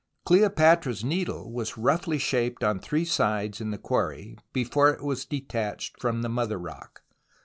Cleopatra's 0.25 1.03
Needle 1.03 1.51
was 1.53 1.77
roughly 1.77 2.17
shaped 2.17 2.63
on 2.63 2.79
three 2.79 3.05
sides 3.05 3.61
in 3.61 3.69
the 3.69 3.77
quarry, 3.77 4.35
before 4.51 4.89
it 4.89 5.03
was 5.03 5.25
detached 5.25 6.01
from 6.01 6.23
the 6.23 6.27
mother 6.29 6.57
rock. 6.57 7.03